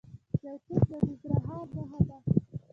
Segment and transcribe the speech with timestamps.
[0.41, 2.17] زیتون د ننګرهار نښه ده.